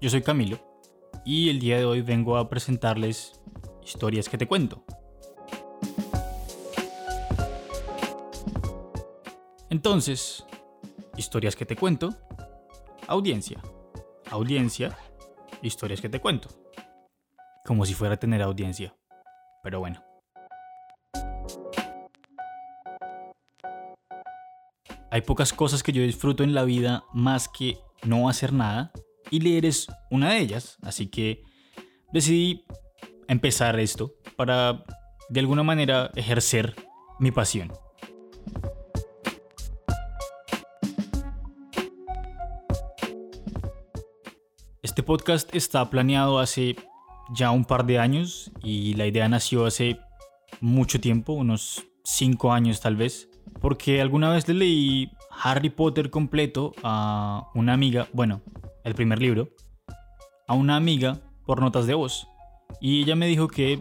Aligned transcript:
yo 0.00 0.08
soy 0.08 0.22
Camilo 0.22 0.58
y 1.24 1.50
el 1.50 1.60
día 1.60 1.76
de 1.76 1.84
hoy 1.84 2.00
vengo 2.00 2.38
a 2.38 2.48
presentarles 2.48 3.40
historias 3.84 4.28
que 4.28 4.38
te 4.38 4.48
cuento. 4.48 4.84
Entonces, 9.68 10.46
historias 11.16 11.56
que 11.56 11.66
te 11.66 11.76
cuento, 11.76 12.14
audiencia, 13.06 13.60
audiencia, 14.30 14.96
historias 15.60 16.00
que 16.00 16.08
te 16.08 16.20
cuento. 16.20 16.48
Como 17.66 17.84
si 17.84 17.92
fuera 17.92 18.14
a 18.14 18.18
tener 18.18 18.40
audiencia. 18.40 18.96
Pero 19.62 19.80
bueno. 19.80 20.02
Hay 25.10 25.20
pocas 25.20 25.52
cosas 25.52 25.82
que 25.82 25.92
yo 25.92 26.02
disfruto 26.02 26.42
en 26.42 26.54
la 26.54 26.64
vida 26.64 27.04
más 27.12 27.48
que 27.48 27.78
no 28.04 28.28
hacer 28.28 28.52
nada 28.52 28.92
y 29.30 29.40
leer 29.40 29.66
es 29.66 29.86
una 30.10 30.30
de 30.32 30.38
ellas, 30.38 30.78
así 30.82 31.06
que 31.06 31.44
decidí 32.12 32.64
empezar 33.28 33.78
esto 33.80 34.14
para 34.36 34.84
de 35.28 35.40
alguna 35.40 35.62
manera 35.62 36.10
ejercer 36.14 36.76
mi 37.18 37.30
pasión. 37.30 37.72
Este 44.82 45.02
podcast 45.02 45.54
está 45.54 45.88
planeado 45.88 46.38
hace 46.38 46.76
ya 47.34 47.50
un 47.50 47.64
par 47.64 47.86
de 47.86 47.98
años 47.98 48.52
y 48.62 48.94
la 48.94 49.06
idea 49.06 49.28
nació 49.28 49.64
hace 49.64 49.98
mucho 50.60 51.00
tiempo, 51.00 51.32
unos 51.32 51.86
5 52.04 52.52
años 52.52 52.80
tal 52.80 52.96
vez, 52.96 53.30
porque 53.60 54.00
alguna 54.00 54.30
vez 54.30 54.46
le 54.48 54.54
leí 54.54 55.12
Harry 55.30 55.70
Potter 55.70 56.10
completo 56.10 56.72
a 56.82 57.48
una 57.54 57.72
amiga, 57.72 58.08
bueno, 58.12 58.42
el 58.84 58.94
primer 58.94 59.20
libro, 59.20 59.48
a 60.48 60.54
una 60.54 60.76
amiga 60.76 61.20
por 61.46 61.60
notas 61.60 61.86
de 61.86 61.94
voz. 61.94 62.28
Y 62.80 63.02
ella 63.02 63.16
me 63.16 63.26
dijo 63.26 63.48
que 63.48 63.80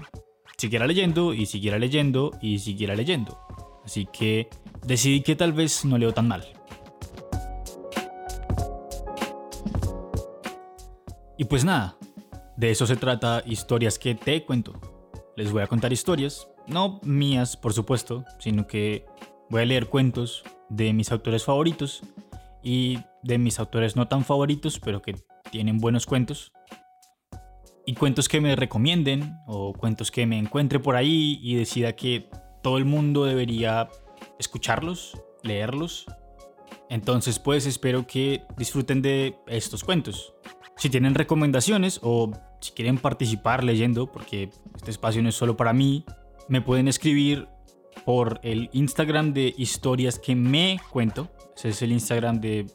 siguiera 0.58 0.86
leyendo 0.86 1.34
y 1.34 1.46
siguiera 1.46 1.80
leyendo 1.80 2.32
y 2.42 2.60
siguiera 2.60 2.96
leyendo. 2.96 3.40
Así 3.84 4.08
que 4.12 4.50
decidí 4.86 5.22
que 5.22 5.36
tal 5.36 5.54
vez 5.54 5.86
no 5.86 5.98
leo 5.98 6.14
tan 6.14 6.28
mal. 6.28 6.46
Y 11.38 11.46
pues 11.46 11.66
nada, 11.66 11.98
de 12.58 12.70
eso 12.70 12.86
se 12.86 12.96
trata 12.96 13.42
historias 13.48 13.98
que 13.98 14.14
te 14.14 14.46
cuento. 14.46 14.80
Les 15.36 15.52
voy 15.52 15.64
a 15.64 15.68
contar 15.68 15.92
historias, 15.92 16.48
no 16.68 17.00
mías 17.04 17.58
por 17.58 17.74
supuesto, 17.74 18.24
sino 18.38 18.68
que 18.68 19.06
voy 19.52 19.64
a 19.64 19.66
leer 19.66 19.88
cuentos 19.88 20.44
de 20.70 20.94
mis 20.94 21.12
autores 21.12 21.44
favoritos 21.44 22.02
y 22.64 23.00
de 23.22 23.38
mis 23.38 23.60
autores 23.60 23.98
no 23.98 24.08
tan 24.08 24.24
favoritos, 24.24 24.80
pero 24.80 25.02
que 25.02 25.16
tienen 25.52 25.78
buenos 25.78 26.06
cuentos. 26.06 26.54
Y 27.86 27.96
cuentos 27.96 28.30
que 28.30 28.40
me 28.40 28.56
recomienden 28.56 29.36
o 29.48 29.74
cuentos 29.74 30.10
que 30.10 30.26
me 30.26 30.40
encuentre 30.40 30.80
por 30.80 30.96
ahí 30.96 31.38
y 31.44 31.56
decida 31.56 31.98
que 31.98 32.30
todo 32.64 32.78
el 32.78 32.86
mundo 32.86 33.26
debería 33.26 33.90
escucharlos, 34.40 35.22
leerlos. 35.44 36.06
Entonces 36.90 37.38
pues 37.38 37.66
espero 37.66 38.08
que 38.08 38.44
disfruten 38.58 39.02
de 39.02 39.36
estos 39.48 39.84
cuentos. 39.84 40.34
Si 40.78 40.90
tienen 40.90 41.14
recomendaciones 41.14 42.00
o 42.02 42.32
si 42.62 42.72
quieren 42.72 42.98
participar 42.98 43.66
leyendo, 43.66 44.10
porque 44.10 44.50
este 44.78 44.92
espacio 44.92 45.22
no 45.22 45.28
es 45.28 45.36
solo 45.36 45.58
para 45.58 45.74
mí, 45.74 46.06
me 46.48 46.62
pueden 46.62 46.88
escribir 46.88 47.50
por 48.06 48.40
el 48.44 48.70
Instagram 48.74 49.34
de 49.34 49.54
historias 49.58 50.20
que 50.20 50.36
me 50.36 50.80
cuento. 50.92 51.30
Ese 51.56 51.70
es 51.70 51.82
el 51.82 51.92
Instagram 51.92 52.40
de 52.40 52.68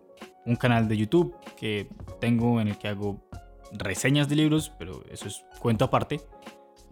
un 0.45 0.56
canal 0.56 0.89
de 0.89 0.97
YouTube 0.97 1.37
que 1.56 1.89
tengo 2.21 2.61
en 2.61 2.69
el 2.69 2.78
que 2.78 2.89
hago 2.89 3.28
reseñas 3.73 4.28
de 4.28 4.37
libros, 4.37 4.73
pero 4.78 5.03
eso 5.11 5.28
es 5.28 5.45
cuento 5.59 5.84
aparte. 5.84 6.21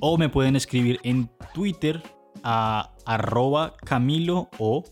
O 0.00 0.19
me 0.19 0.28
pueden 0.28 0.56
escribir 0.56 0.98
en 1.04 1.31
Twitter 1.54 2.03
a 2.42 2.92
arroba 3.06 3.75
Camilo 3.84 4.48
o 4.58 4.84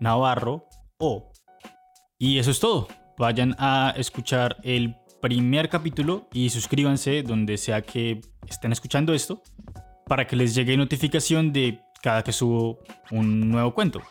Navarro 0.00 0.66
o. 0.98 1.32
Y 2.18 2.38
eso 2.38 2.50
es 2.50 2.60
todo. 2.60 2.88
Vayan 3.18 3.54
a 3.58 3.94
escuchar 3.96 4.56
el 4.62 4.96
primer 5.20 5.68
capítulo 5.68 6.28
y 6.32 6.50
suscríbanse 6.50 7.22
donde 7.22 7.56
sea 7.56 7.82
que 7.82 8.20
estén 8.46 8.72
escuchando 8.72 9.14
esto 9.14 9.42
para 10.06 10.26
que 10.26 10.36
les 10.36 10.54
llegue 10.54 10.76
notificación 10.76 11.52
de 11.52 11.80
cada 12.04 12.22
que 12.22 12.32
subo 12.32 12.80
un 13.12 13.48
nuevo 13.50 13.72
cuento. 13.72 14.02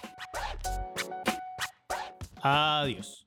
Adiós. 2.42 3.23